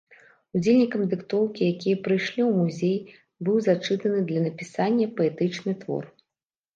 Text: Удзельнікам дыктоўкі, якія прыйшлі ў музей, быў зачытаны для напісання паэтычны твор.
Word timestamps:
Удзельнікам 0.59 1.01
дыктоўкі, 1.09 1.61
якія 1.73 1.97
прыйшлі 2.07 2.41
ў 2.45 2.51
музей, 2.61 2.97
быў 3.49 3.57
зачытаны 3.67 4.19
для 4.31 4.39
напісання 4.47 5.05
паэтычны 5.21 5.77
твор. 5.83 6.03